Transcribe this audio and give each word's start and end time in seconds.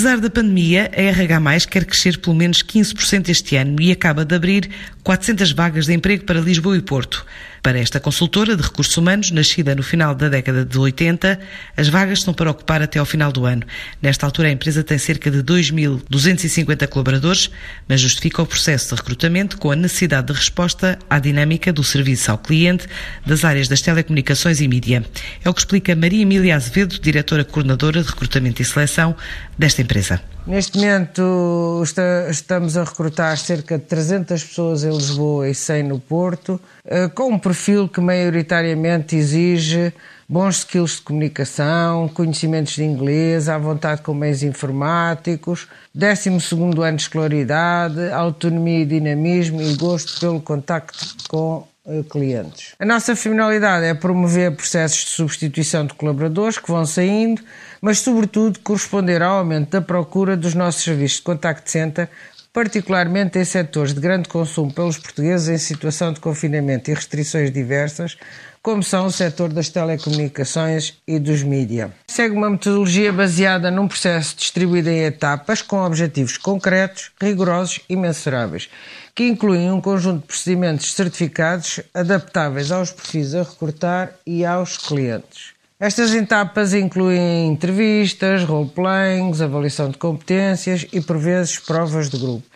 Apesar 0.00 0.18
da 0.18 0.30
pandemia, 0.30 0.90
a 0.96 0.98
RH 0.98 1.66
quer 1.68 1.84
crescer 1.84 2.16
pelo 2.16 2.34
menos 2.34 2.62
15% 2.62 3.28
este 3.28 3.56
ano 3.56 3.76
e 3.82 3.92
acaba 3.92 4.24
de 4.24 4.34
abrir 4.34 4.70
400 5.04 5.52
vagas 5.52 5.84
de 5.84 5.92
emprego 5.92 6.24
para 6.24 6.40
Lisboa 6.40 6.74
e 6.74 6.80
Porto. 6.80 7.26
Para 7.62 7.78
esta 7.78 8.00
consultora 8.00 8.56
de 8.56 8.62
recursos 8.62 8.96
humanos, 8.96 9.30
nascida 9.30 9.74
no 9.74 9.82
final 9.82 10.14
da 10.14 10.28
década 10.28 10.64
de 10.64 10.78
80, 10.78 11.38
as 11.76 11.88
vagas 11.88 12.22
são 12.22 12.32
para 12.32 12.50
ocupar 12.50 12.80
até 12.80 12.98
ao 12.98 13.04
final 13.04 13.30
do 13.30 13.44
ano. 13.44 13.64
Nesta 14.00 14.24
altura, 14.24 14.48
a 14.48 14.50
empresa 14.50 14.82
tem 14.82 14.96
cerca 14.96 15.30
de 15.30 15.42
2.250 15.42 16.88
colaboradores, 16.88 17.50
mas 17.86 18.00
justifica 18.00 18.40
o 18.40 18.46
processo 18.46 18.94
de 18.94 19.00
recrutamento 19.00 19.58
com 19.58 19.70
a 19.70 19.76
necessidade 19.76 20.28
de 20.28 20.32
resposta 20.32 20.98
à 21.08 21.18
dinâmica 21.18 21.70
do 21.70 21.84
serviço 21.84 22.30
ao 22.30 22.38
cliente 22.38 22.86
das 23.26 23.44
áreas 23.44 23.68
das 23.68 23.82
telecomunicações 23.82 24.60
e 24.60 24.68
mídia. 24.68 25.04
É 25.44 25.50
o 25.50 25.52
que 25.52 25.60
explica 25.60 25.94
Maria 25.94 26.22
Emília 26.22 26.56
Azevedo, 26.56 26.98
diretora 26.98 27.44
coordenadora 27.44 28.02
de 28.02 28.08
recrutamento 28.08 28.62
e 28.62 28.64
seleção 28.64 29.14
desta 29.58 29.82
empresa. 29.82 30.20
Neste 30.50 30.78
momento 30.78 31.80
estamos 32.28 32.76
a 32.76 32.82
recrutar 32.82 33.38
cerca 33.38 33.78
de 33.78 33.84
300 33.84 34.42
pessoas 34.42 34.82
em 34.82 34.90
Lisboa 34.90 35.48
e 35.48 35.54
100 35.54 35.84
no 35.84 36.00
Porto, 36.00 36.60
eh, 36.84 37.06
com 37.06 37.34
um 37.34 37.38
perfil 37.38 37.88
que 37.88 38.00
maioritariamente 38.00 39.14
exige 39.14 39.92
bons 40.30 40.58
skills 40.58 40.96
de 40.96 41.02
comunicação, 41.02 42.06
conhecimentos 42.06 42.74
de 42.74 42.84
inglês, 42.84 43.48
à 43.48 43.58
vontade 43.58 44.00
com 44.00 44.14
meios 44.14 44.44
informáticos, 44.44 45.66
12 45.92 46.28
ano 46.28 46.96
de 46.96 47.02
escolaridade, 47.02 48.12
autonomia 48.12 48.82
e 48.82 48.86
dinamismo 48.86 49.60
e 49.60 49.74
gosto 49.74 50.20
pelo 50.20 50.40
contacto 50.40 51.16
com 51.28 51.66
eh, 51.84 52.04
clientes. 52.08 52.76
A 52.78 52.86
nossa 52.86 53.16
finalidade 53.16 53.84
é 53.86 53.92
promover 53.92 54.54
processos 54.54 55.00
de 55.00 55.10
substituição 55.10 55.84
de 55.84 55.94
colaboradores 55.94 56.58
que 56.58 56.70
vão 56.70 56.86
saindo, 56.86 57.42
mas 57.80 57.98
sobretudo 57.98 58.60
corresponder 58.60 59.22
ao 59.22 59.38
aumento 59.38 59.70
da 59.70 59.80
procura 59.80 60.36
dos 60.36 60.54
nossos 60.54 60.84
serviços 60.84 61.16
de 61.16 61.24
contact 61.24 61.68
center, 61.68 62.08
particularmente 62.52 63.36
em 63.36 63.44
setores 63.44 63.92
de 63.92 64.00
grande 64.00 64.28
consumo 64.28 64.72
pelos 64.72 64.96
portugueses 64.96 65.48
em 65.48 65.58
situação 65.58 66.12
de 66.12 66.20
confinamento 66.20 66.88
e 66.88 66.94
restrições 66.94 67.50
diversas, 67.50 68.16
como 68.62 68.82
são 68.82 69.06
o 69.06 69.10
setor 69.10 69.52
das 69.52 69.68
telecomunicações 69.68 70.94
e 71.06 71.18
dos 71.18 71.42
mídia. 71.42 71.92
Segue 72.08 72.36
uma 72.36 72.50
metodologia 72.50 73.12
baseada 73.12 73.70
num 73.70 73.88
processo 73.88 74.36
distribuído 74.36 74.90
em 74.90 75.04
etapas 75.04 75.62
com 75.62 75.82
objetivos 75.82 76.36
concretos, 76.36 77.10
rigorosos 77.20 77.80
e 77.88 77.96
mensuráveis, 77.96 78.68
que 79.14 79.26
incluem 79.26 79.70
um 79.70 79.80
conjunto 79.80 80.20
de 80.20 80.26
procedimentos 80.26 80.92
certificados 80.92 81.80
adaptáveis 81.94 82.70
aos 82.70 82.90
perfis 82.90 83.34
a 83.34 83.42
recrutar 83.42 84.12
e 84.26 84.44
aos 84.44 84.76
clientes. 84.76 85.54
Estas 85.78 86.12
etapas 86.12 86.74
incluem 86.74 87.48
entrevistas, 87.48 88.44
role-playings, 88.44 89.40
avaliação 89.40 89.88
de 89.88 89.96
competências 89.96 90.86
e, 90.92 91.00
por 91.00 91.16
vezes, 91.16 91.58
provas 91.58 92.10
de 92.10 92.18
grupo. 92.18 92.50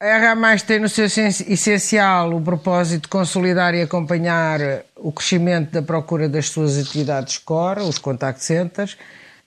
A 0.00 0.06
RH 0.06 0.58
tem 0.66 0.78
no 0.78 0.88
seu 0.88 1.06
essencial 1.06 2.32
o 2.32 2.40
propósito 2.40 3.02
de 3.02 3.08
consolidar 3.08 3.74
e 3.74 3.82
acompanhar 3.82 4.60
o 4.98 5.12
crescimento 5.12 5.70
da 5.72 5.82
procura 5.82 6.28
das 6.28 6.48
suas 6.48 6.78
atividades 6.78 7.38
core, 7.38 7.80
os 7.80 7.98
contact 7.98 8.42
centers, 8.42 8.96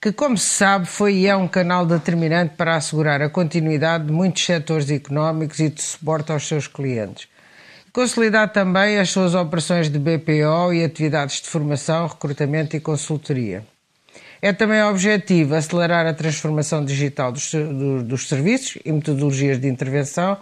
que, 0.02 0.12
como 0.12 0.38
se 0.38 0.48
sabe, 0.48 0.88
foi 0.88 1.14
e 1.14 1.28
é 1.28 1.36
um 1.36 1.48
canal 1.48 1.86
determinante 1.86 2.56
para 2.58 2.76
assegurar 2.76 3.22
a 3.22 3.30
continuidade 3.30 4.06
de 4.06 4.12
muitos 4.12 4.44
setores 4.44 4.90
económicos 4.90 5.60
e 5.60 5.70
de 5.70 5.82
suporte 5.82 6.32
aos 6.32 6.48
seus 6.48 6.68
clientes. 6.68 7.28
Consolidar 7.94 8.52
também 8.52 8.98
as 8.98 9.10
suas 9.10 9.36
operações 9.36 9.90
de 9.90 10.00
BPO 10.00 10.74
e 10.74 10.84
atividades 10.84 11.42
de 11.42 11.50
formação, 11.50 12.08
recrutamento 12.08 12.76
e 12.76 12.80
consultoria. 12.80 13.64
É 14.42 14.52
também 14.52 14.82
objetivo 14.82 15.54
acelerar 15.54 16.08
a 16.08 16.14
transformação 16.14 16.84
digital 16.84 17.32
dos, 17.32 17.52
dos 18.06 18.28
serviços 18.28 18.82
e 18.84 18.92
metodologias 18.92 19.60
de 19.60 19.68
intervenção 19.68 20.38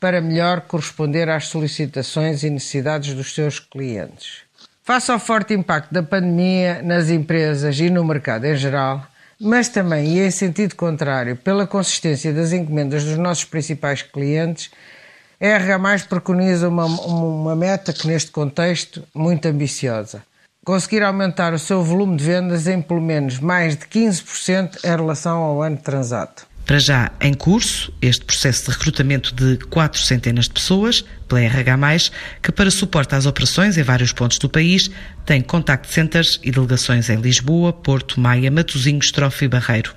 para 0.00 0.20
melhor 0.20 0.62
corresponder 0.62 1.28
às 1.28 1.48
solicitações 1.48 2.42
e 2.42 2.50
necessidades 2.50 3.14
dos 3.14 3.34
seus 3.34 3.60
clientes. 3.60 4.38
Face 4.82 5.12
ao 5.12 5.18
forte 5.18 5.54
impacto 5.54 5.92
da 5.92 6.02
pandemia 6.02 6.82
nas 6.82 7.10
empresas 7.10 7.78
e 7.78 7.90
no 7.90 8.02
mercado 8.04 8.46
em 8.46 8.56
geral, 8.56 9.06
mas 9.38 9.68
também 9.68 10.16
e 10.16 10.26
em 10.26 10.30
sentido 10.30 10.74
contrário, 10.74 11.36
pela 11.36 11.66
consistência 11.66 12.32
das 12.32 12.52
encomendas 12.52 13.04
dos 13.04 13.18
nossos 13.18 13.44
principais 13.44 14.02
clientes, 14.02 14.70
a 15.40 15.44
RH 15.44 16.06
preconiza 16.08 16.68
uma, 16.68 16.86
uma 16.86 17.54
meta 17.54 17.92
que, 17.92 18.06
neste 18.06 18.30
contexto, 18.30 19.06
muito 19.14 19.46
ambiciosa 19.46 20.22
conseguir 20.64 21.02
aumentar 21.02 21.52
o 21.52 21.58
seu 21.58 21.82
volume 21.82 22.16
de 22.16 22.24
vendas 22.24 22.66
em 22.66 22.80
pelo 22.80 23.00
menos 23.00 23.38
mais 23.38 23.76
de 23.76 23.86
15% 23.86 24.84
em 24.84 24.88
relação 24.88 25.38
ao 25.38 25.62
ano 25.62 25.76
transato. 25.76 26.46
Para 26.70 26.78
já 26.78 27.10
em 27.20 27.34
curso, 27.34 27.92
este 28.00 28.24
processo 28.24 28.66
de 28.66 28.78
recrutamento 28.78 29.34
de 29.34 29.56
quatro 29.66 30.00
centenas 30.00 30.44
de 30.44 30.52
pessoas 30.52 31.04
pela 31.26 31.40
RH, 31.40 32.12
que 32.40 32.52
para 32.52 32.70
suporte 32.70 33.12
às 33.12 33.26
operações 33.26 33.76
em 33.76 33.82
vários 33.82 34.12
pontos 34.12 34.38
do 34.38 34.48
país 34.48 34.88
tem 35.26 35.40
contact 35.40 35.92
centers 35.92 36.38
e 36.44 36.52
delegações 36.52 37.10
em 37.10 37.16
Lisboa, 37.16 37.72
Porto, 37.72 38.20
Maia, 38.20 38.52
Matosinhos, 38.52 39.10
Trofe 39.10 39.46
e 39.46 39.48
Barreiro. 39.48 39.92